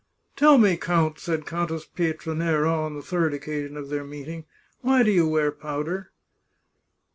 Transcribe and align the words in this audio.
"Tell 0.35 0.57
me, 0.57 0.77
count," 0.77 1.19
said 1.19 1.45
Countess 1.45 1.85
Pietranera 1.85 2.67
on 2.71 2.95
the 2.95 3.03
third 3.03 3.35
occasion 3.35 3.77
of 3.77 3.89
their 3.89 4.03
meeting," 4.03 4.45
why 4.81 5.01
you 5.03 5.27
wear 5.27 5.51
powder 5.51 6.11